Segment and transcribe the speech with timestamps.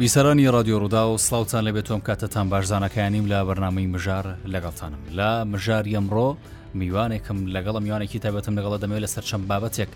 [0.00, 6.36] بیسەرانی رادیۆڕوودا و سلااوان لەبێت تۆم کاتەتان باشزانەکانیم لە بەرنامەی مژار لەگەڵتانم لە مژار ئەمڕۆ
[6.74, 9.90] میوانێکم لەگەڵە میوانێکی تابەتم لەگەڵە دەمەوێت لە سەرچەم بابەتێک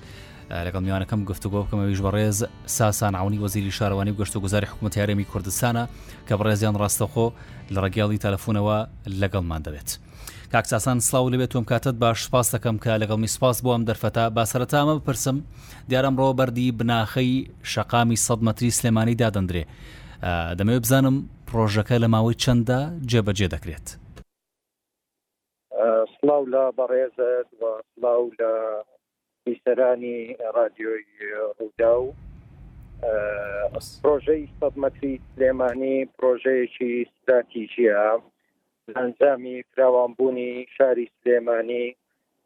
[0.67, 2.39] لەگەڵ میوانەکەم گفتوگۆ بکەمەویش بەڕێز
[2.77, 5.85] ساسان عونی وەزیری شارەوانی گەشت و گوزاری حکوومەت یارێمی کوردستانە
[6.29, 7.27] کە بەڕێزیان ڕاستەخۆ
[7.73, 8.79] لە ڕگەڵی تەلەفۆنەوە
[9.21, 9.91] لەگەڵمان دەبێت.
[10.53, 15.37] کاکسسان سلااو لەبێت تۆم کاتت باش سپاس دەکەم کە لەگەڵمی سپاس بۆم دەرفەتا باسەرەتامە بپرسم
[15.89, 19.65] دیارم ڕۆ بەردی بناخەی شقامی سەدمەتری سلێمانی دادەندرێ
[20.59, 21.17] دەمەوێت بزانم
[21.49, 22.81] پرۆژەکە لە ماوەی چەندە
[23.11, 23.87] جێبەجێ دەکرێت
[26.17, 27.47] سلااو لە بەڕێزت
[27.95, 28.53] سلااو لە
[29.45, 30.19] بیسەرانی
[30.59, 31.03] رادیۆی
[31.59, 32.07] ڕوودا و
[34.05, 38.01] پرۆژەی سەمەتری لێمانی پرۆژەیەکی ستراتیژیە
[38.97, 41.87] ئەنجامی فراوانبوونی شاری سلێمانی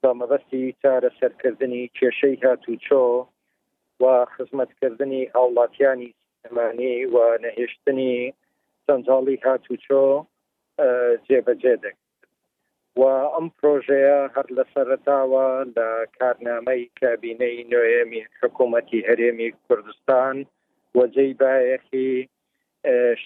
[0.00, 3.02] بە مەبەستی چارە سەرکردنی کێشەی هاتوچۆ
[4.02, 4.04] و
[4.34, 6.10] خزمەتکردنی هاوڵاتیانی
[6.44, 8.14] ئەمانی و نەهێشتنی
[8.86, 10.05] جەنجاڵی هاتوچۆ
[11.27, 11.97] جێبەجێدەک
[13.00, 13.03] و
[13.34, 20.36] ئەم پرۆژەیە هەر لە سەرتاوە لە کارنامەی کابینەی نوێمی حکوومەتی هەرێمی کوردستان
[20.98, 22.11] وەجەی باەخی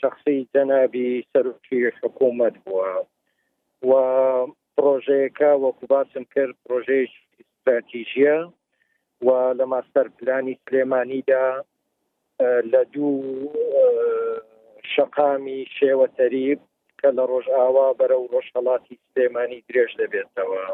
[0.00, 2.92] شخصی جەنابی سەرکی حکوومەت بووە
[3.88, 3.92] و
[4.76, 8.38] پرۆژەیەەکە وەکو باسم کرد پرۆژێش استراتیژیە
[9.26, 9.28] و
[9.58, 11.46] لە ماستەر پلانی سلێمانیدا
[12.72, 13.14] لە دوو
[14.94, 16.60] شقامی شێوە تەریب
[17.00, 20.64] کە لە ڕۆژئاوا بەرە و ڕۆژهڵاتی سلێمانی درێژ دەبێتەوە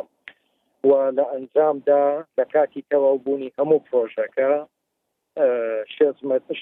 [0.89, 2.05] و لە ئەنجامدا
[2.39, 4.51] لە کاتی تەواو بوونی هەموو پرۆژەکە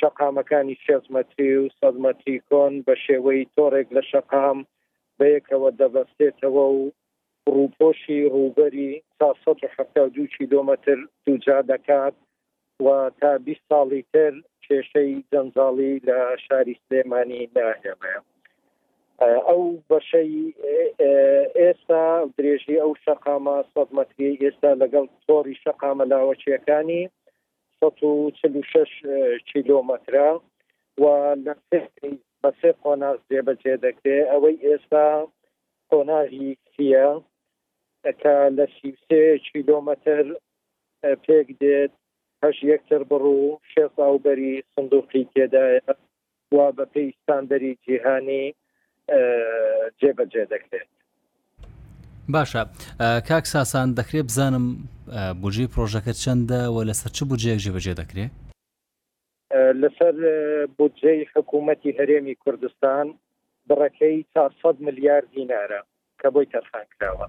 [0.00, 4.58] شقامەکانی شێزمەتری و سەدمەتری کۆن بە شێوەی تۆڕێک لە شقام
[5.18, 6.80] بەیەکەوە دەبەستێتەوە و
[7.54, 12.14] ڕووپۆشی ڕووبەری 1970 کیلومتر دوجا دەکات
[12.84, 14.32] و تا 20 ساڵی تر
[14.68, 18.20] کێشەی جەنجاڵی لە شاری سلێمانی ناهێڵەیە
[19.48, 20.34] ئەو بەشەی
[21.60, 22.04] ئێستا
[22.36, 27.02] درێژی ئەو شقامە سەد متری ئێستا لەگەڵ تۆری شقامە لاوەچیەکانی
[27.82, 30.30] 146 کیلومترا
[31.02, 31.04] و
[32.42, 35.06] بە سێ قۆناغ جێبەجێ دەکرێ ئەوەی ئێستا
[35.90, 37.08] قۆناغی کیە
[38.22, 39.22] کە لە سیسێ
[39.52, 40.24] کیلومتر
[41.24, 41.92] پێک دێت
[42.44, 45.94] هەش یەکتر بڕوو شێساوبەری سندوقی تێدایە
[46.56, 48.46] وا بە پێی ستاندەری جیهانی
[50.00, 50.90] جێبەجێ دەکرێت
[52.34, 52.62] باشە
[53.28, 54.64] کاک ساسان دەکرێت بزانم
[55.42, 58.32] بجێ پرۆژەکە چەندە و لەسەر چ بجێک جێبەجێ دەکرێت
[59.82, 60.14] لەسەر
[60.78, 63.06] بودجەی حکوومەتی هەرێمی کوردستان
[63.68, 65.80] بڕەکەی 400 میلیارد دینارە
[66.20, 67.26] کە بۆی تەرخان کراوە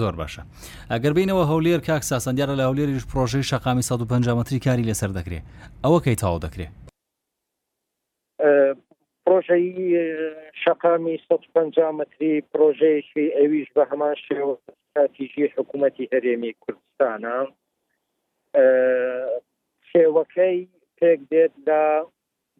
[0.00, 0.42] زۆر باشە
[0.92, 5.44] ئەگەر بینەوە هەولێر کاک ساسەندیارە لە هەولێریش پرۆژەی شقامی 150 متری کاری لەسەر دەکرێت
[5.84, 6.72] ئەوە کەی تاو دەکرێت
[9.24, 9.66] پرۆژەی
[10.64, 17.38] شقامی 150 متری پرۆژەیەکی ئەویش بە هەمان شێوە استراتیژی حکوومەتی هەرێمی کوردستانە
[19.92, 20.58] شێوەکەی
[20.98, 21.82] پێک دێت لە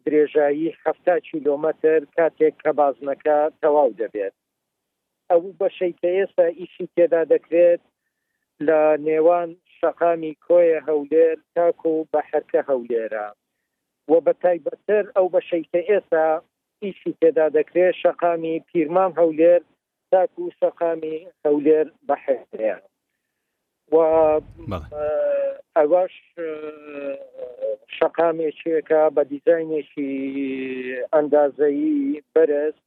[0.05, 4.35] درێژایی هەفتا کیلومتر کاتێک کە بازنەکە تەواو دەبێت
[5.33, 7.81] ئەوو بەشەی کە ئێستا ئیشی تێدا دەکرێت
[8.67, 9.49] لە نێوان
[9.79, 13.27] شەقامی کۆیە هەولێر تاکو و بە حرکە هەولێرە
[14.11, 16.25] و بە تایبەتر ئەو بەشەی کە ئێستا
[16.83, 19.61] ئیشی تێدا دەکرێت شەقامی پیرمان هەولێر
[20.11, 22.81] تاکو و شەقامی هەولێر بە حرکیان
[23.93, 23.95] و
[25.77, 26.15] ئەوەش
[27.97, 30.13] شقامێکێکە بە دیزینێکی
[31.13, 32.03] ئەندازایی
[32.33, 32.77] بەرز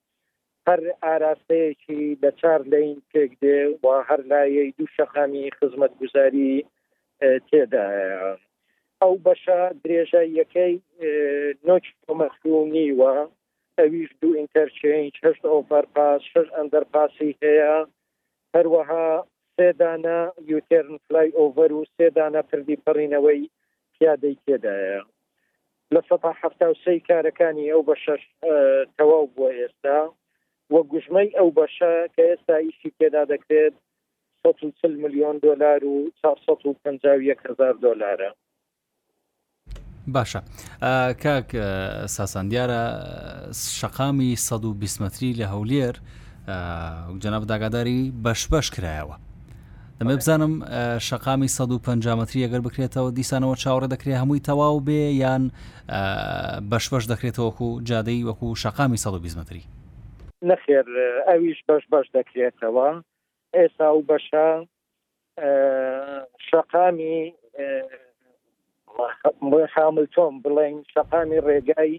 [0.68, 6.52] هەر ئاراستەیەکی لە چار لەین پێک دێ و هەر لایەی دوو شەقامی خزمەت گوزاری
[7.48, 7.86] تێدا
[9.02, 10.74] ئەو بەشە درێژە یەکەی
[11.68, 11.84] نۆچ
[12.20, 13.14] مەخلومی وە
[13.78, 17.74] ئەویش دوو ئینتەرچین هەشت ئۆفەرپاس شش ئەندەرپاسی هەیە
[18.54, 19.08] هەروەها
[19.56, 20.18] سێدانە
[20.52, 23.42] یوتێرن فلای ئۆڤەر و سێدانە پردی پڕینەوەی
[23.94, 25.00] پیادەی تێدایە
[25.94, 28.22] لە سەه هەفتا و سی کارەکانی ئەو بە شش
[28.96, 30.00] تەواو بووە ئێستا
[30.70, 33.74] وە گوژمەی ئەو بەشە کە ئێستا ئیشی پێدا دەکرێت
[34.44, 38.30] 140 میلیۆن دلار و 450هزار دلارە
[40.14, 40.40] باشە
[41.22, 41.50] کاک
[42.06, 42.82] ساسان دیارە
[43.78, 45.94] شقامی 120مەری لە هەولێر
[47.22, 49.16] جەناب داگاداری بەش بەش کرایەوە
[50.00, 50.52] دەمە بزانم
[50.98, 55.42] شقامی 150مەری ئەگەر بکرێتەوە دیسانەوە چاوەڕە دەکرێت هەمووی تەواو بێ یان
[56.70, 59.64] بەشبش دەکرێتەوەکو جادەی وەکو شقامی 120مەری
[60.48, 60.86] نەخێر
[61.28, 62.88] ئەویش بەش بەش دەکرێتەوە
[63.56, 64.48] ئێستا و بەشە
[66.48, 67.18] شقامی
[69.74, 71.94] حامل تۆم بڵێن شقامی ڕێگای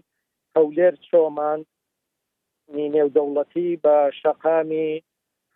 [0.56, 1.60] هەولێر چۆمان
[2.94, 4.88] نێودەوڵەتی بە شقامی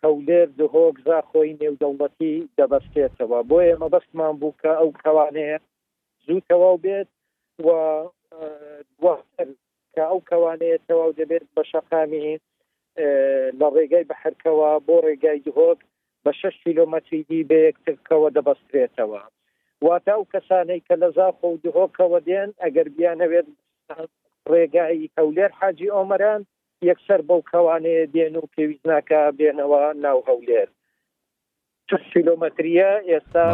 [0.03, 5.57] هەولێر دهۆکزا خۆی نێودەوڵەتی دەبەستێتەوە بۆ ئێمە بەستمان بووکە ئەو کەوانەیە
[6.25, 7.09] زوو تەواو بێت
[7.65, 7.67] و
[9.95, 12.37] کە ئەو کەوانەیە تەواو دەبێت بە شقامی
[13.59, 15.79] لە ڕێگای بەحرکەوە بۆ ڕێگای هۆک
[16.23, 19.21] بە 6 کیلومتری دی بە یەکترکەوە دەبەسترێتەوە
[19.85, 23.47] واتە و کەسانەی کە لە زاخۆ و دهۆکەوە دێن ئەگەر بیانەوێت
[24.51, 26.41] ڕێگایی هەولێر حاجی ئۆمەران
[26.89, 30.67] یەکسەر بەو کەوانەیە دێن و پێویست ناکە بێنەوە ناو هەولێر
[32.13, 33.47] کیلومتریە ئێستا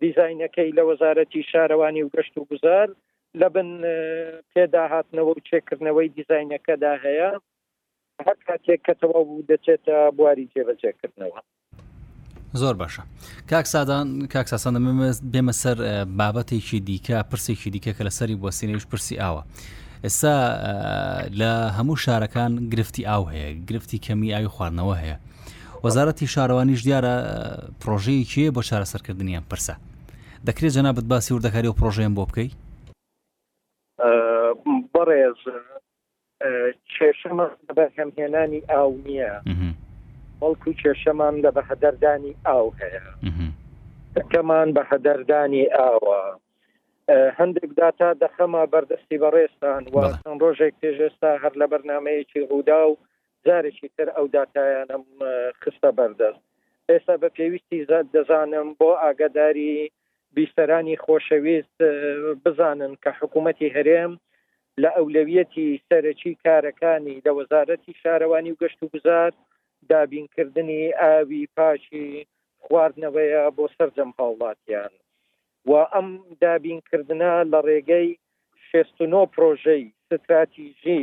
[0.00, 2.88] دیزینەکەی لە وەزارەتی شارەوانی و گەشت و گوزار
[3.40, 3.68] لە بن
[4.52, 7.30] پێداهاتنەوە و چێکردنەوەی دیزینەکەدا هەیە
[8.22, 11.40] هەر کاتێک کە تەواو بوو دەچێتە بواری جێبەجێکردنەوە
[12.60, 13.02] زۆر باشە
[13.50, 14.76] کاک سادان کاک ساسان
[15.32, 15.76] بێمە سەر
[16.18, 19.42] بابەتێکی دیکە پرسێکی دیکە کە لە سەری بۆسینەیش پرسی ئاوە.
[20.04, 20.36] ئێستا
[21.40, 25.16] لە هەموو شارەکان گرفتی ئاو هەیە گرفتی کەمی ئاوی خواردنەوە هەیە
[25.84, 27.14] وەزارەتی شارەوانیش دیارە
[27.80, 29.74] پرۆژەیەکیە بۆ چارە سەرکردنیان پرسە
[30.46, 32.50] دەکرێت جەنابەت باسی وردەکاری و پرۆژەیان بۆ بکەی
[34.94, 35.38] بەڕێز
[36.96, 37.46] کێشەمە
[37.76, 39.32] بە هەمهێنانی ئاو نییە
[40.40, 43.02] بەڵکو کێشەمان لە بە هەدەردانی ئاو هەیە
[44.32, 46.18] کەمان بە هەدەردانی ئاوە
[47.38, 52.98] هەندێک داتا دەخەما بەردەستی بەڕێستان واتن ڕۆژێک تێژێستا هەر لە بەرنمەیەکی ڕوودا و
[53.46, 55.04] جارێکی تر ئەو دااتیانم
[55.60, 56.42] خستە بەردەست
[56.90, 59.74] ئێستا بە پێویستی زاد دەزانم بۆ ئاگداری
[60.36, 61.76] بیستەرانی خۆشەویست
[62.44, 64.12] بزانن کە حکوومەتی هەرێم
[64.82, 69.30] لە ئەولەویەتی سەرەکی کارەکانی لە وەزارەتی شارەوانی و گەشت و گوزار
[69.90, 72.08] دابینکردنی ئاوی پاشی
[72.64, 74.92] خواردنەوەیە بۆ سرجەم هاوڵاتیان
[75.68, 76.08] و ئەم
[76.42, 77.14] دابینکردە
[77.52, 78.08] لە ڕێگەی
[78.68, 81.02] شێستنۆ پرۆژەی ستراتیژی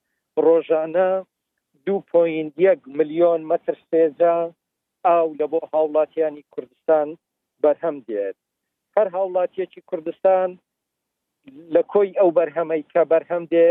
[0.46, 1.10] ڕۆژانە
[1.88, 4.36] دو پوین یەک میلیۆن متر سێجا
[5.10, 7.08] ئاو لە بۆ هاوڵاتیانی کوردستان
[7.62, 8.36] بەرهەم دێت
[8.96, 10.48] هەر هاوڵاتیەکی کوردستان
[11.74, 13.68] لە کۆی ئەو بەرهەمەی کە بەرهەم دێ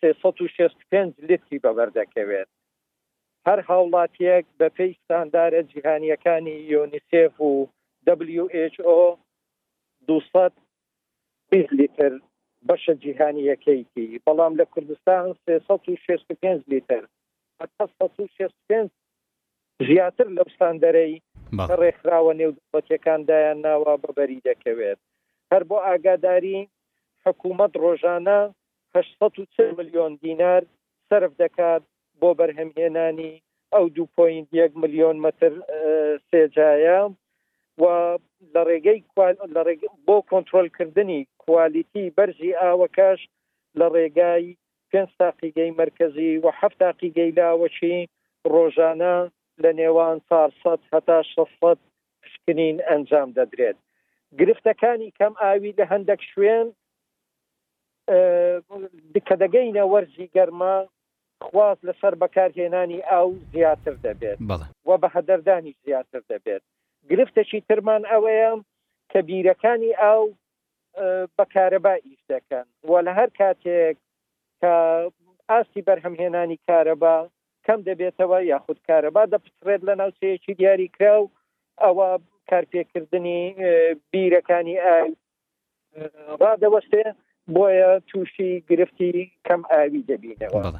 [0.00, 2.50] 365 لتری بەبەردەکەوێت
[3.46, 7.54] هەر هاوڵاتیەک بە پێی ستاندارە جیهانیەکانی یۆنیسف و
[8.74, 8.98] WHO
[10.06, 12.12] 200 لیتر
[12.68, 17.04] بەشە جیهانی یەکەیتی بەڵام لە کوردستان 365 لیتر
[19.90, 21.14] زیاتر لەو ساندەرەی
[21.82, 24.98] ڕێکخراوە نێودوڵەتەکاندایان ناوە بەبەری دەکەوێت
[25.52, 26.58] هەر بۆ ئاگاداری
[27.24, 28.40] حکوومەت ڕۆژانە
[28.94, 30.62] 640 میلیۆن دینار
[31.08, 31.82] سرف دەکات
[32.20, 33.32] بۆ بەرهەمهێنانی
[33.74, 35.52] ئەو 2.1 میلیۆن متر
[36.28, 36.98] سێجایە
[37.82, 37.84] و
[38.54, 38.98] لە ڕێگەی
[40.06, 43.20] بۆ کۆنتترۆلکردنی کوالیتی بەرژی ئاوەکەش
[43.78, 44.46] لە ڕێگای
[44.92, 47.94] پێنج تاقیگەی مرکزی و هەفت تاقیگەی لاوەچی
[48.52, 49.14] ڕۆژانە
[49.62, 51.78] لە نێوان 400 هەتا 600
[52.22, 53.76] پشکنین ئەنجام دەدرێت
[54.38, 56.66] گرفتەکانی کەم ئاوی لە هەندێک شوێن
[59.26, 60.76] کە دەگەینە وەرزی گەرما
[61.46, 64.38] خواز لەسەر بەکارهێنانی ئاو زیاتر دەبێت
[64.88, 66.62] و بە هەدەردانی زیاتر دەبێت
[67.10, 68.50] گرفتەکی ترمان ئەوەیە
[69.10, 70.24] کە بیرەکانی ئاو
[71.36, 73.96] بە کارەبا ئیش دەکەن و لە هەر کاتێک
[74.62, 74.74] کە
[75.52, 77.16] ئاسی بەرهەمهێنانی کارەبا
[77.66, 81.22] کەم دەبێتەوە یاخود کارەبا دەپترێت لە ناوچەیەکی دیاریکرااو
[81.84, 82.08] ئەوە
[82.50, 83.40] کارپێکردنی
[84.12, 84.76] بیرەکانی
[86.42, 87.04] ڕدەوەستێ
[87.54, 89.10] بۆیە تووشی گرفتی
[89.46, 90.70] کەم ئاوی دەبینەوە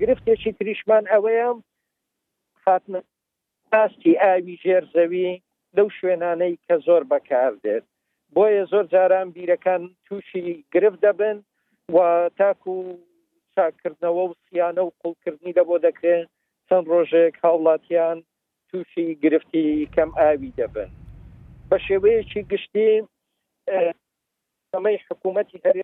[0.00, 1.48] گرفتێکی تریشمان ئەوەیە
[2.64, 3.00] خاتمە
[3.74, 5.30] ئاستی ئاوی ژێرزەوی
[5.76, 7.84] لەو شوێنانەی کە زۆر بەکار دێت
[8.34, 11.36] بۆیە زۆر جاران بیرەکان تووشی گرفت دەبن
[11.94, 11.96] و
[12.38, 12.76] تاکو
[13.58, 16.24] چاکردنەوە و سیانە و قوڵکردنی لە بۆ دەکرێن
[16.68, 18.18] چەند ڕۆژێک هاوڵاتیان
[18.68, 20.90] تووشی گرفتی کەم ئاوی دەبن
[21.68, 22.90] بە شێوەیەکی گشتی
[24.72, 25.76] سەمەی حکوومەتی هەر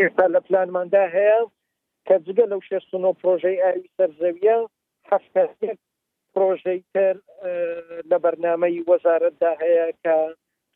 [0.00, 1.40] ئێستا لە پلانماندا هەیە
[2.06, 4.56] کە جگە لەو شێ سنۆ پرۆژەی ئاوی سەرزەویە
[5.10, 5.78] هەفتەیەک
[6.34, 7.14] پرۆژەی تر
[8.10, 10.14] لە بەرنمەی وەزارتدا هەیە کە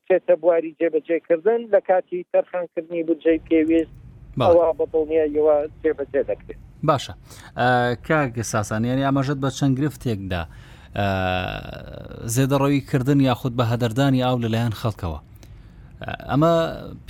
[0.09, 3.97] بچێتە بواری جێبەجێکردن لە کاتی تەرخانکردنی بودجەی پێویست
[4.41, 7.15] بەڵنیە یەوە تێبەتێ دەکرێت باشە
[8.07, 10.43] کاگە ساسانیان ئاماژت بە چەند گرفتێکدا
[12.35, 15.19] زێدەڕەوی کردن یاخود بە هەدەردانی ئاو لەلایەن خەڵکەوە
[16.05, 16.49] ئەمە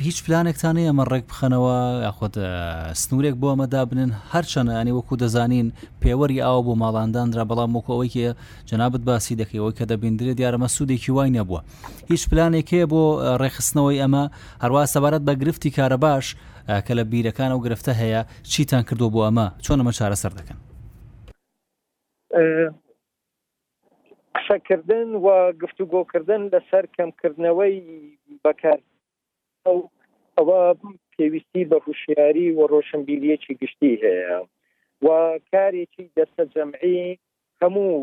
[0.07, 1.75] هیچ پلانێکتان ئەمە ڕێک بخەنەوە
[2.07, 2.35] یاخۆت
[3.03, 5.67] سنوورێک بۆ ئەمە دابنن هەرچەنانی وەکو دەزانین
[6.03, 8.29] پێوەری ئاوە بۆ ماڵاندانرا بەڵام وەکەوەی کێ
[8.69, 11.61] جەنابەت باسی دەکەیەوەی کە دەبیندرێت دیارەمە سوودێکی وای نەبووە
[12.11, 13.03] هیچ پلانێکەیە بۆ
[13.43, 14.25] ڕێخستنەوەی ئەمە
[14.63, 16.27] هەروە سەبارەت بە گرفتی کارە باش
[16.87, 18.21] کە لە بیرەکان و گرفتە هەیە
[18.53, 20.59] چیتان کردو بۆ ئەمە چۆن ئەمە چارەسەر دەکەن
[24.37, 25.29] قشەکردن و
[25.63, 27.77] گفتوگۆکردن لەسەر کەمکردنەوەی
[28.45, 28.79] بەکار
[30.37, 30.61] ئەوە
[31.15, 34.39] پێویستی بە هوشیاری و ڕۆشنبیلیەکی گشتی هەیە
[35.05, 35.09] و
[35.53, 37.05] کارێکی دەستە جەمعی
[37.63, 37.97] هەموو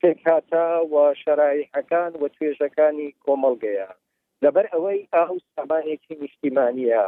[0.00, 3.88] پێکهاتە و شەرایحەکان و توێژەکانی کۆمەڵگەیە
[4.44, 7.04] لەبەر ئەوەی ئاو سامانێکی نیشتیمانە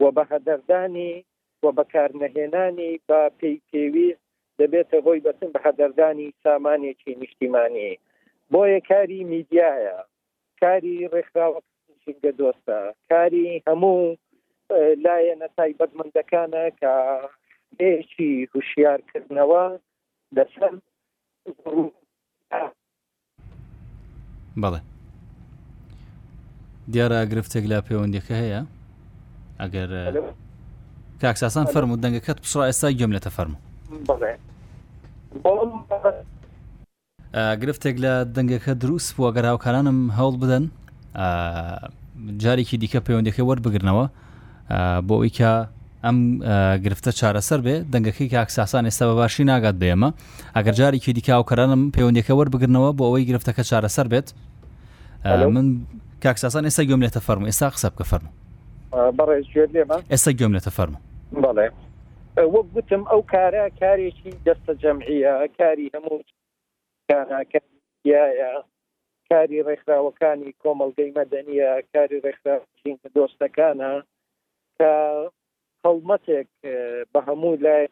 [0.00, 1.14] و بە هەدەردانی
[1.62, 4.21] و بەکارنەهێنانی بە پێی پێویست
[4.62, 7.92] دەبێتە هۆی بەسم بە حەدەردانی سامانێکی نیشتیمانی
[8.52, 9.98] بۆیە کاری میدیایە
[10.60, 12.78] کاری ڕێکخراوەگە دۆستە
[13.10, 14.02] کاری هەموو
[15.04, 16.92] لایە نەسای بەدمەندەکانە کە
[17.80, 19.64] هێشی هوشیارکردنەوە
[20.36, 20.72] دەسەر
[24.62, 24.80] بەڵێ
[26.92, 28.62] دیارە گرفتێک لا پەیوەندەکە هەیە
[29.60, 29.90] ئەگەر
[31.22, 33.58] کاکسسان فەرمو دەنگەکەت پسڕ ئێستا گوێم لێتە فەرمو
[34.10, 34.32] بڵێ
[37.62, 40.64] گرفتێک لە دەنگەکە دروست بووە گەراوکارانم هەوڵ بدەن
[42.42, 44.04] جارێکی دیکە پەیوەندەکە وەربگرنەوە
[45.06, 45.52] بۆ ئەویکە
[46.04, 46.18] ئەم
[46.84, 50.10] گرفتە چارەسەر بێ دەنگەکەی کاکسسان ئێستا بە باشی ناگات بێمە
[50.56, 54.28] ئەگەر جارێکی دیکاوکەرانم پەیوەندەکە وەربگرنەوە بۆ ئەوەی گرفتەکە چارەسەر بێت
[55.56, 55.66] من
[56.24, 58.26] کاکسسان ئێستا گوێم لێتە فەرم ئێستا قسە بکە فەرم
[59.16, 59.38] بەڕێ
[59.74, 60.94] لێمە ئێستا گوێم لێتە فەرم
[61.44, 61.66] بەڵێ
[62.36, 66.20] وەک گوتم ئەو کارە کارێکی دەستە جەمعە کاری هەموو
[69.30, 72.56] کاری ڕێکخراوەکانی کۆمەلگەی مەدەنیە کاری ڕێکخرا
[73.16, 73.92] دۆستەکانە
[74.78, 74.92] کە
[75.84, 76.48] هەڵمەتێک
[77.12, 77.84] بە هەموو لای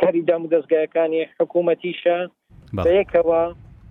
[0.00, 2.18] کاری دام دەستگایەکانی حکوومەتیشە
[2.86, 3.42] بەیەکەوە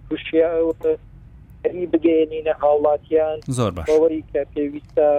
[0.08, 5.10] کوشیری بگەێنینە هاوڵاتیان زۆر بەوەی کە پێویستە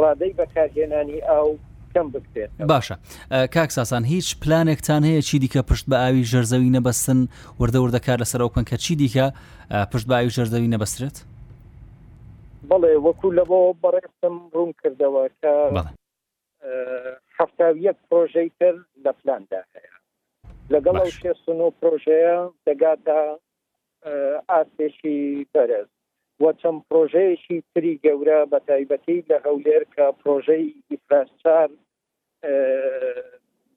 [0.00, 1.50] ڕادەی بەکارهێنانی ئاو
[1.94, 2.96] کەم بکرێت باشە
[3.54, 7.18] کاک ساسان هیچ پلانێکتان هەیە چی دیکە پشت بە ئاوی ژەرزەوی نەبەستن
[7.60, 9.26] وردە وردەکار لەسەر ئەو پنکە چی دیکە
[9.92, 11.16] پشت بە ئاوی ژەرزەوی نەبەسترێت
[12.70, 15.52] بەڵێ وەکو لە بۆ بەڕێستم ڕوون کردەوە کە
[17.38, 19.92] هەفتاویەک پرۆژەی تر لە پلاندا هەیە
[20.72, 23.18] لەگەڵ ئەو شێسن و پرۆژەیە دەگاتە
[24.50, 25.88] ئاسێکی بەرز
[26.40, 31.70] و چەند پرۆژەیەکی تری گەورە بە تایبەتی لە هەولێر کە پرۆژەی ئیفراستان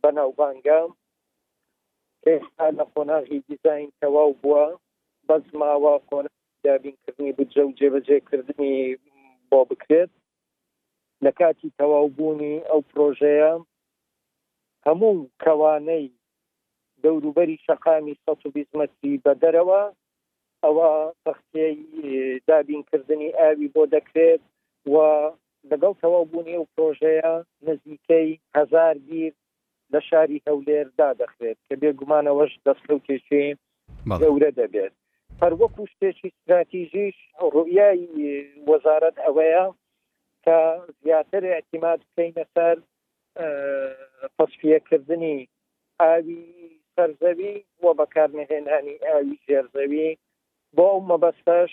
[0.01, 0.81] بەناوبانگە
[2.27, 4.65] ئێستا لە خۆناغی دیزین تەواو بووە
[5.27, 6.25] بە زماوە کۆن
[6.63, 8.75] دابینکردنی بجە و جێبەجێکردنی
[9.49, 10.11] بۆ بکرێت
[11.25, 13.53] لە کاتی تەواوبوونی ئەو پرۆژەیە
[14.87, 16.07] هەموو کەوانەی
[17.03, 19.83] دەوروبەری شقامی 120 متری بە دەرەوە
[20.63, 20.89] ئەوە
[21.25, 24.41] بەختی دابینکردنی ئاوی بۆ دەکرێت
[24.93, 24.95] و
[25.71, 27.31] لەگەڵ تەواو بوونی و پرۆژەیە
[27.67, 29.33] نزیکەی هزار گیر
[29.93, 33.45] لە شاری هەولێردا دەخرێت کە بێگومانەوەش دەست و کێشێ
[34.21, 34.93] گەورە دەبێت
[35.41, 37.17] هەروەکو شتێکی استراتیژیش
[37.55, 38.09] ڕویایی
[38.71, 39.65] وەزارەت ئەوەیە
[40.45, 40.57] کە
[41.03, 42.77] زیاتر اعتیماد بکەینە سەر
[44.37, 45.39] تصفیەکردنی
[46.01, 46.41] ئاوی
[46.95, 50.11] سەرزەوی و بەکارنەهێنانی ئاوی ژێرزەوی
[50.77, 51.71] بۆ ئەو مەبەستەش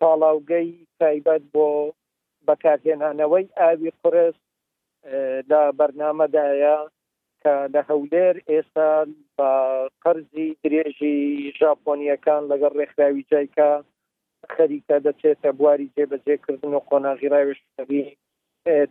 [0.00, 0.68] پاڵاوگەی
[1.00, 1.66] تایبەت بۆ
[2.46, 4.38] بەکارهێنانەوەی ئاوی قرس
[5.50, 6.76] لە بەرنمەدایە
[7.42, 8.92] کە لە هەولێر ئێستا
[9.36, 9.50] بە
[10.02, 11.18] قەرزی درێژی
[11.60, 13.70] ژاپۆنیەکان لەگەڵ ڕێکخراوی جایکە
[14.54, 18.02] خەریکە دەچێتە بواری جێبەجێکردن و قۆناغیراویشتەبی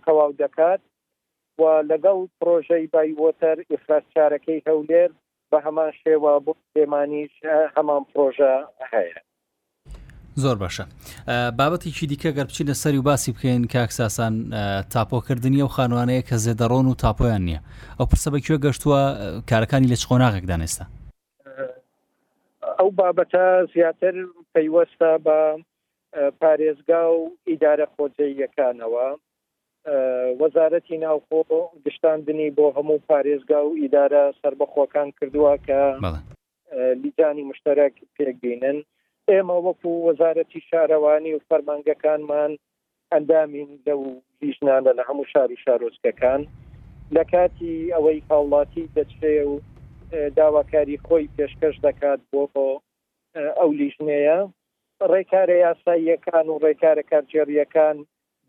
[0.04, 0.82] تەواو دەکات
[1.60, 5.12] و لەگەڵ پرۆژەی بایوەتەر ئفراسچارەکەی هەولێر
[5.52, 7.34] بە هەمان شێوە بۆ پێمانیش
[7.76, 8.54] هەمان پرۆژە
[8.92, 9.20] هەیە
[10.44, 10.86] زۆر باشە
[11.60, 14.34] بابەتیی دیکە گەر بچینە سەری و باسی بکەین کاکسسان
[14.94, 17.62] تاپۆکردنی و خانوانەیە کە زێدەڕۆن و تاپۆیان نییە
[17.98, 19.02] ئەو پرسە بەکوێ گەشتووە
[19.50, 20.86] کارەکانی لە چۆناغێکدا نێستا
[22.80, 24.16] ئەو بابەتە زیاتر
[24.54, 25.38] پەیوەستە بە
[26.42, 29.08] پارێزگا و ئیدارە خۆجەیەکانەوە
[30.42, 31.40] وەزارەتی ناوخۆ
[31.86, 35.80] گشتاندنی بۆ هەموو پارێزگا و ئیدارە سربەخۆکان کردووە کە
[37.02, 38.78] لیجانی مشتەرەك پێگەینن
[39.30, 42.52] ئێمە وەکو وەزارەتی شارەوانی و فەرمانگەکانمان
[43.14, 44.06] ئەندامین لە و
[44.46, 46.42] هیچنانە لە هەموو شاری شارۆچکەکان
[47.16, 49.56] لە کاتی ئەوەی هاوڵاتی دەچێ و
[50.38, 52.42] داواکاری خۆی پێشکەش دەکات بۆ
[53.60, 54.40] ئەو لیژنەیە
[55.12, 57.98] ڕێکارە یاساییەکان و ڕێکارە کارجێریەکان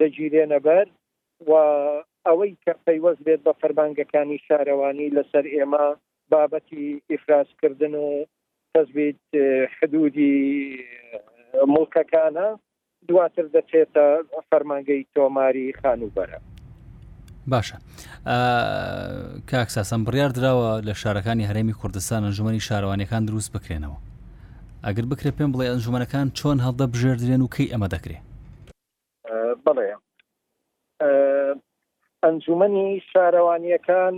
[0.00, 0.86] دەگیرێنە بەر
[1.40, 1.52] و
[2.26, 5.86] ئەوەی کە پەیوەست بێت بە فەرمانگەکانی شارەوانی لەسەر ئێمە
[6.30, 8.24] بابەتی ئیفرازکردن و
[8.74, 9.20] تەزبیت
[9.78, 10.38] حدودی
[11.68, 12.48] مڵکەکانە
[13.08, 14.04] دواتر دەچێتە
[14.50, 16.40] فەرمانگەی تۆماری خانوبەرە
[17.52, 17.76] باشە
[19.50, 23.98] کاکسسان بڕیار درراوە لە شارەکانی هەرێمی کوردستان ئەنجومی شارەوانەکان دروست بکرێنەوە
[24.86, 28.25] ئەگەر بکرێت پێم بڵێ ئەنجومەکان چۆن هەڵدە بژێردرێن و کەی ئەمە دەکرێت
[32.26, 34.14] ئەنجومی شارەوانیەکان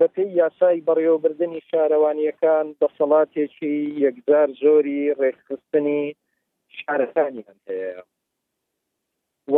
[0.00, 3.74] بەپی یاسای بەڕێوەبردننی شارەوانیەکان بەسەڵاتێکی
[4.04, 6.04] یەکجار زۆری ڕێکخستنی
[6.78, 7.92] شارەکانیان هەیە
[9.52, 9.56] و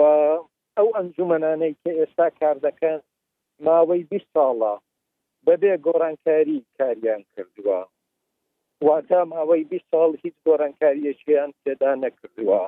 [0.77, 3.01] ئەو ئەنجومەنانەی کە ئێستا کار دەکەن
[3.67, 4.75] ماوەی بی ساڵە
[5.47, 7.81] بەبێ گۆڕانکاری کاریان کردووە
[8.87, 12.63] واتە ماوەی بی ساڵ هیچ گۆڕانکاریەکییان تێدا نەکردووە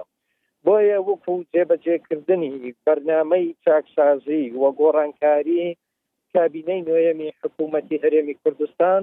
[0.66, 2.54] بۆیە وەکو جێبەجێکردنی
[2.84, 5.66] بەرنمەی چاکسازی وە گۆڕانکاری
[6.32, 9.02] کابینەی نوێمی حکوومەتی هەرێمی کوردستان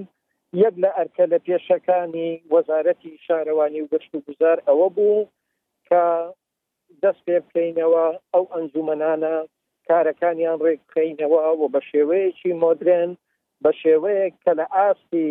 [0.63, 5.29] یەک لە ئەرکە لە پێشەکانی وەزارەتی شارەوانی و گەشت و گوزار ئەوە بوو
[5.87, 6.03] کە
[7.01, 9.35] دەست پێ بکەینەوە ئەو ئەنجومەنانە
[9.87, 13.11] کارەکانیان ڕێک بکەینەوە و بە شێوەیەکی مۆدرێن
[13.63, 15.29] بە شێوەیەک کە لە ئاستی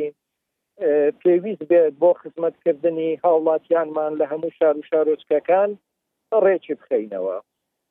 [1.21, 5.71] پێویست بێت بۆ خزمەتکردنی هاوڵاتیانمان لە هەموو شار و شارۆچکەکان
[6.45, 7.37] ڕێکی بخینەوە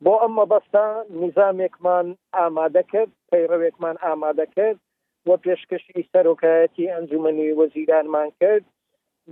[0.04, 0.86] بۆ ئەممە بەستا
[1.22, 4.80] نظامێکمان ئامادە کرد پەیڕەوێکمان ئامادە کرد
[5.28, 8.66] وە پێشکەشی سەرۆکایەتی ئەنجومنی وەزیرانمان کرد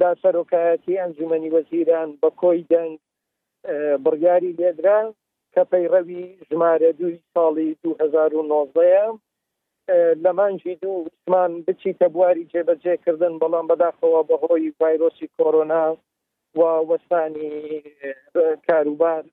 [0.01, 2.93] دا سەرۆکایەتی ئەنجومنی وەزیران بە کۆی دەنگ
[4.03, 4.99] بڕیاری لێدرا
[5.53, 9.19] کە پەیڕەوی ژمارە دوی ساڵی 2009
[10.23, 15.83] لەمانجی دوو عسمان بچیتە بواری جێبەجێکردن بەڵام بەداخەوە بەهۆی ڤایرۆسی کۆرۆنا
[16.55, 17.83] و وەستانی
[18.67, 19.23] کاروبار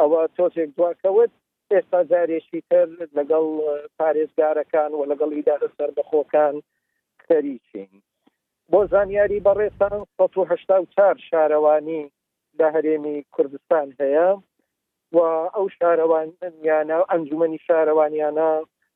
[0.00, 1.32] ئەوە تۆچێک دواکەوت
[1.72, 2.86] ئێستا جارێکی تر
[3.18, 3.46] لەگەڵ
[3.98, 6.54] پارێزگارەکان و لەگەڵ ئیدارە سربەخۆکان
[7.26, 7.92] کەریچین
[8.72, 12.02] بۆ زانیاری بەڕێستان 1940 شارەوانی
[12.58, 14.28] لە هەرێمی کوردستان هەیە
[15.16, 15.18] و
[15.54, 16.28] ئەو شارەوان
[16.70, 18.50] یانە ئەنجومی شارەوانیانە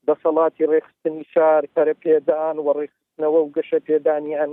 [0.09, 4.53] دەسەڵاتی ڕێخستنی شار کەرە پێدان و ڕێخستنەوە و گەشە پێدانیان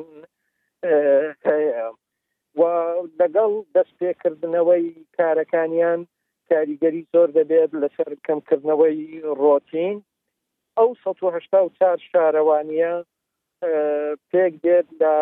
[1.49, 1.84] هەیە
[2.60, 2.62] و
[3.20, 4.86] لەگەڵ دەستپێکردنەوەی
[5.18, 6.00] کارەکانیان
[6.50, 8.98] کاریگەری زۆر دەبێت لەسەر کەمکردنەوەی
[9.44, 9.98] ڕۆتین
[10.78, 12.94] ئەو 1970 شارەوانیە
[14.32, 15.13] پێک دێت لە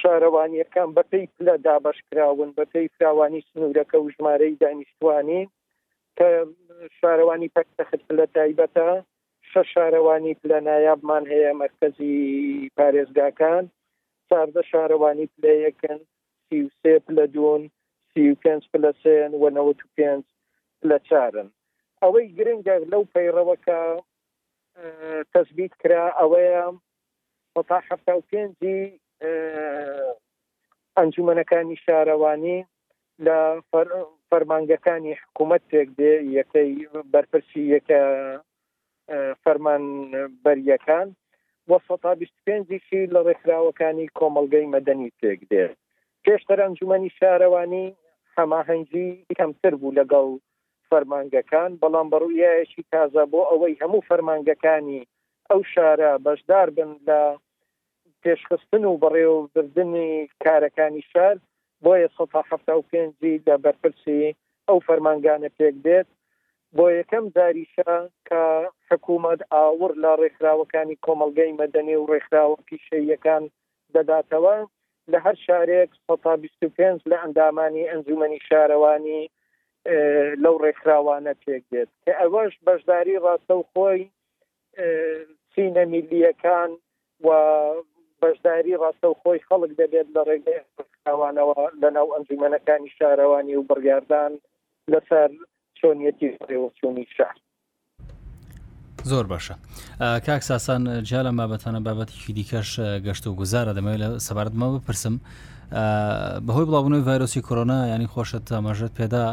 [0.00, 5.42] شارەوانیەکان بەپی پلە دابشکراون بەپی فراوانی سنوورەکە و ژمارەی دانیشتوانی
[6.18, 6.28] کە
[7.00, 8.88] شارەوانی پەکتەخت لە تایبەتە
[9.50, 12.12] شە شارەوانی پلە نایابمان هەیە مرکزی
[12.76, 13.64] پارێزگاکان
[14.30, 15.98] چاردە شارەوانی پلەیەکن
[16.46, 17.62] سیسێ پلە دوون
[18.10, 20.24] سیکەنج پلە سێن وەنەوە پێنج
[20.88, 21.48] لە چارن
[22.02, 23.80] ئەوەی گرنگە لەو پەیڕەوەکە
[25.32, 26.64] تەسبیت کرا ئەوەیە
[27.70, 28.80] تا هەفتا و پێنجی
[30.98, 32.60] ئەنجومەنەکانی شارەوانی
[33.26, 33.38] لە
[34.28, 36.70] فەرمانگەکانی حکوومەت تێک دێ یەکەی
[37.12, 38.00] بەرپرسی یەکە
[39.42, 39.82] فەرمان
[40.44, 41.08] بەریەکان
[42.44, 45.74] پێنجیشی لە ڕێکراوەکانی کۆمەلگەی مەدەنی تێک دێت
[46.24, 47.86] پێشتر ئەنجومی شارەوانی
[48.36, 50.28] هەماهەنگی کەمتر بوو لەگەڵ
[50.88, 55.00] فەرمانگەکان بەڵام بەڕوویەشی تازە بۆ ئەوەی هەموو فەرمانگەکانی
[55.50, 57.20] ئەو شارە بەشدار بن لە
[58.22, 60.10] پێشخستن و بەڕێوەبردننی
[60.44, 61.36] کارەکانی شار
[61.84, 63.12] بۆیە 1970
[63.48, 64.22] لە بەرپرسی
[64.68, 66.08] ئەو فەرمانگانە پێک دێت
[66.76, 67.92] بۆ یەکەم داریشە
[68.28, 68.40] کە
[68.90, 73.44] حکوومەت ئاور لە ڕێکخراوەکانی کۆمەلگەی مەدەنی و ڕێکخراوەکی شەیەکان
[73.94, 74.56] دەداتەوە
[75.12, 79.22] لە هەر شارێک 25 لە ئەندامانی ئەنجومی شارەوانی
[80.44, 84.00] لەو ڕێکخراوانە تێک دێت کە ئەوەش بەشداری ڕاستە و خۆی
[85.52, 86.70] چینە میلیەکان
[87.26, 87.28] و
[88.22, 94.32] بەشداری ڕاستە و خۆی خەڵک دەبێت لە ڕێگەوانەوە لەناو ئەنجومەنەکانی شارەوانی و بڕیاردان
[94.92, 95.30] لەسەر
[95.80, 97.34] چۆنیەتی ڕێوەچۆنی شار
[99.10, 99.54] زۆر باشە
[100.26, 102.70] کاک ساسان جا لە مابەتانە بابەتیکی دیکەش
[103.06, 105.14] گەشت و گوزارە دەمەوێت لە سەبارەتمە بپرسم
[106.46, 109.26] بەهۆی بڵاوبوونەوەی ڤایرۆسی کۆرۆنا ینی خۆشت تاماژێت پێدا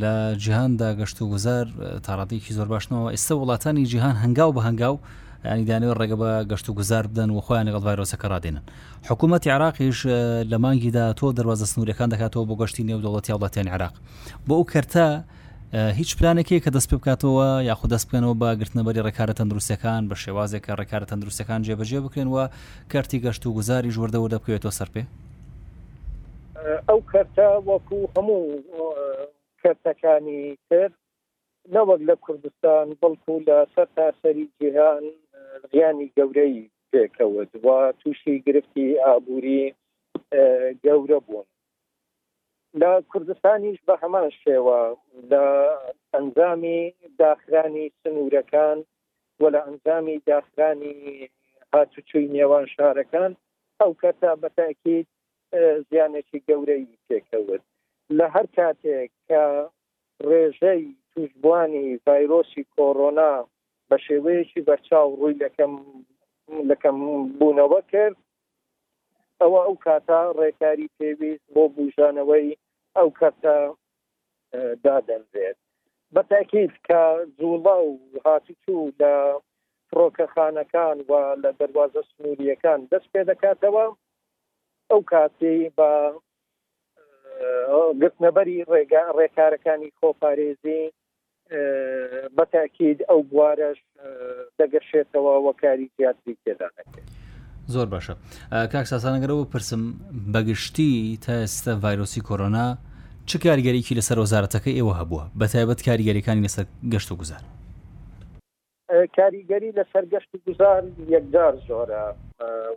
[0.00, 1.66] لە جیهاندا گەشت و گوزار
[2.06, 4.96] تاڕاتێکی زۆر باشنەوە ئێستا وڵاتانی جیهان هەنگاو بە هەنگاو
[5.52, 8.62] ئەنیدانەوە ڕێگە بە گەشت و گوزار بدەن و خۆیان لەگەڵ ڤایرۆسەکە ڕادێنن
[9.08, 9.98] حکوومەتتی عراقیش
[10.50, 13.94] لە مانگیدا تۆ دەواازە سنوورەکان دەکاتەوە بۆ گەشتی نێو دەوڵەتی وڵاتیان عراق
[14.46, 15.06] بۆ ئەو کەرتە
[16.00, 20.72] هیچ پلانێکی کە دەست پێ بکاتەوە یاخود دەست بکەنەوە بە گرتنەبەری ڕێکارە تەندروستەکان بە شێوازێکە
[20.80, 22.44] ڕێکارە تەندروستەکان جێبەجێ بکرێنەوە
[22.92, 25.02] کەرتی گەشت و گوزاری ژوەردەەوە دەبکەوێتەوە سەر پێ
[26.88, 28.44] ئەو کەرتە وەکو هەموو
[29.62, 30.94] کەرتەکانی کرد
[31.74, 35.04] نەوەک لە کوردستان بەڵکو لە سەر تاسەری جیهان
[35.72, 36.56] ڕیانی گەورەی
[36.90, 39.62] پێکەوت وا تووشی گرفتی ئابووری
[40.84, 41.46] گەورە بوون
[42.80, 44.80] لە کوردستانیش بە هەمان شێوە
[45.30, 45.44] لە
[46.14, 46.80] ئەنجامی
[47.22, 48.78] داخرانی سنوورەکان
[49.40, 50.96] و لە ئەنجامی داخرانی
[51.72, 53.32] هاتوچوی نێوان شارەکان
[53.80, 55.06] ئەو کەسا بەتاکیید
[55.88, 57.62] زیانێکی گەورەی پێکەوت
[58.18, 59.42] لە هەر کاتێک کە
[60.28, 63.32] ڕێژەی توشببووانی ڤایرۆسی کۆڕۆنا
[63.94, 65.72] بە شێوەیەکی بەرچاو ڕووی لەکەم
[66.70, 66.96] لەکەم
[67.38, 68.16] بوونەوە کرد
[69.40, 72.46] ئەوە ئەو کاتا ڕێکاری پێویست بۆ بوژانەوەی
[72.96, 73.56] ئەو کەتە
[74.84, 75.58] دادەنرێت
[76.14, 77.00] بەتاکیید کە
[77.38, 77.92] زوڵا و
[78.26, 79.12] هاتی چوو لە
[79.88, 83.86] فڕۆکەخانەکان و لە دەواازە سنووریەکان دەست پێ دەکاتەوە
[84.90, 85.90] ئەو کاتی بە
[88.00, 90.82] گرتنەبەری ڕێگا ڕێکارەکانی خۆپارێزی
[92.36, 93.78] بەتاکید ئەو بوارەش
[94.60, 97.08] دەگەشێتەوە وەکاری تیاتری تێدانەکرێت
[97.74, 98.14] زۆر باشە
[98.72, 99.82] کاک ساسانەگەرەوە پرسم
[100.34, 100.92] بەگشتی
[101.24, 102.66] تا ئێستا ڤایرۆسی کۆرۆنا
[103.28, 107.42] چ کارگەریکی لەسەر وەزارەتەکە ئێوە هەبووە بە تایبەت کاریگەریەکانی لەسەر گەشت و گوزار
[109.16, 110.82] کاریگەری لە سەرگەشت و گوزار
[111.14, 112.04] یەکجار زۆرە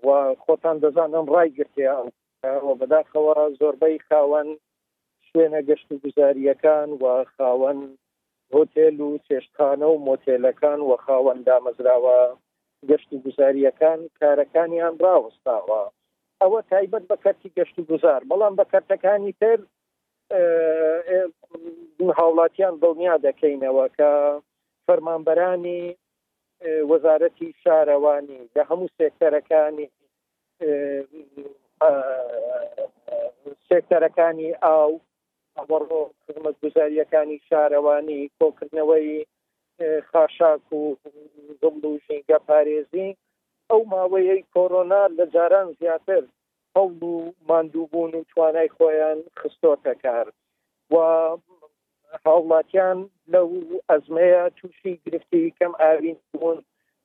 [0.05, 0.07] و
[0.43, 2.05] خۆتان دەزانم ڕایگرتیان
[2.79, 4.49] بەداخەوە زۆربەی خاوەن
[5.27, 7.79] شوێنە گەشت و گوزاریەکان و خاوەن
[8.55, 12.17] هۆتێل و چێشتخانە و مۆتێلەکان و خاوەندا مەزراوە
[12.89, 15.81] گەشت و گوزاریەکان کارەکانیان ڕوەستاوە
[16.41, 19.59] ئەوە تایبەت بە کەتی گەشت و گوزار بەڵام بە کەرتەکانی تر
[22.19, 24.11] هاوڵاتیان دڵنیا دەکەینەوە کە
[24.85, 25.83] فەرمانبەرانی
[26.91, 29.87] وەزارەتی شارەوانی لە هەموو سێکتەرەکانی
[33.67, 34.91] سێکتەرەکانی ئاو
[35.59, 39.09] ئەبڕۆ خزمەت گوزاریەکانی شارەوانی کۆکردنەوەی
[40.09, 40.81] خاشاک و
[41.61, 43.07] دڵ و ژینگە پارێزی
[43.69, 46.23] ئەو ماوەیەی کۆرۆنا لە جاران زیاتر
[46.75, 47.13] هەڵ و
[47.49, 50.27] ماندووبوون و توانای خۆیان خستۆتە کار
[50.93, 50.95] و
[52.25, 52.99] هاوڵاتیان
[53.31, 53.39] لە
[53.91, 56.57] ئەزمەیە تووشی گرفتی کەم ئاوین بوون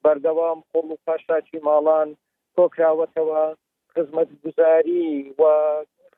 [0.04, 2.08] بەردەوام قۆڵ و پاشاچی ماڵان
[2.56, 3.42] کۆکراوەتەوە
[3.92, 5.06] خزمەت گوزاری
[5.40, 5.42] و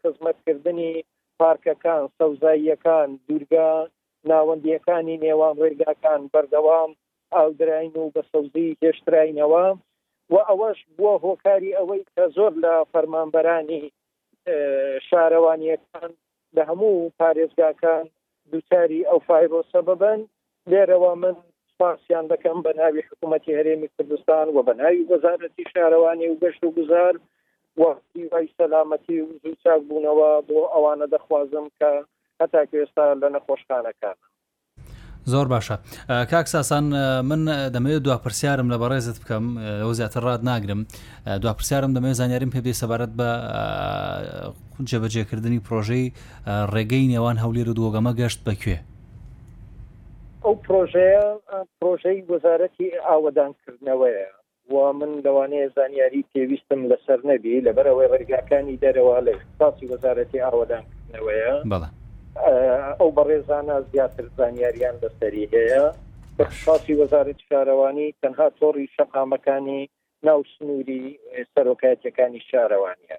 [0.01, 0.95] خزمەتکردنی
[1.41, 3.71] پارکەکان سەوزاییەکان دوورگا
[4.31, 6.91] ناوەندیەکانی نێوان ڕێگاکان بەردەوام
[7.35, 9.67] ئاودراین و بە سەوزی هێشتراینەوە
[10.33, 13.83] و ئەوەش بووە هۆکاری ئەوەی کە زۆر لە فەرمانبەرانی
[15.09, 16.11] شارەوانیەکان
[16.57, 18.05] لە هەموو پارێزگاکان
[18.51, 20.21] دووچاری ئەو فایرۆسە ببن
[20.71, 21.37] لێرەوە من
[21.73, 26.75] سپاسیان دەکەم بە ناوی حکوومەتتی هەرێمی کوردستان و بە ناوی وەزارەتی شارەوانی و گەشت و
[26.77, 27.23] گوزار و
[27.81, 31.89] وەختی ڕای سەلامەتی زوو چاک بوونەوە بۆ ئەوانە دەخوازم کە
[32.41, 34.17] هەتاکە ئێستا لە نەخۆشخانەکان
[35.33, 35.77] زۆر باشە
[36.31, 36.85] کاک ساسان
[37.31, 37.41] من
[37.75, 39.45] دەمەوێت دواپرسیارم لە بەڕێزت بکەم
[39.83, 40.81] ئەو زیاتر ڕاد ناگرم
[41.43, 43.31] دواپرسیارم دەمەوێت زانیاریم پێبێ سەبارەت بە
[44.91, 46.07] جێبەجێکردنی پرۆژەی
[46.75, 48.79] ڕێگەی نێوان هەولێر و دووەگەمە گەشت بەکوێ
[50.45, 51.23] ئەو پرۆژەیە
[51.81, 54.31] پرۆژەی وەزارەتی ئاوەدانکردنەوەیە
[54.73, 61.53] و من لەوانەیە زانیاری پێویستم لەسەر نەبی لەبەرەوەی ڕێگاکانی دەرەوە لە تاسی وەزارەتی ئاوادانکردنەوەیە
[63.01, 65.85] ئەو بەڕێزانە زیاتر زانیاریان بەسەری هەیە
[66.39, 69.81] بەخشاسی وەزارت شارەوانی تەنها تۆڕی شەقامەکانی
[70.27, 71.19] ناو سنووری
[71.55, 73.19] سەرۆکایەتەکانی شارەوانیە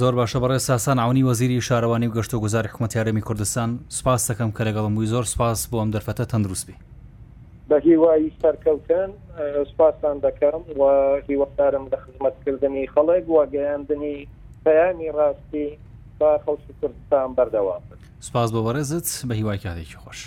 [0.00, 4.50] زۆر باشە بەڕێ ساسان ئاونی وەزیری شارەوانی و گەشت و گوزار حکومەتیارەمی کوردستان سپاس دەکەم
[4.56, 6.76] کە لەگەڵم وی زۆر سپاس بۆ ئەم دەرفەتە تەندروستبی
[7.70, 9.10] بە هیوایی سەرکەوتن
[9.70, 10.82] سپاسان دەکەم و
[11.28, 14.16] هیوەدارم لە خزمەتکردنی خەڵێک وەگەیاندنی
[14.64, 15.66] پەیامی ڕاستی
[16.18, 17.82] با خەڵکی کوردستان بەردەوام
[18.28, 20.20] سپاس بە وەرزت بە هیوای کاتێکی خۆش.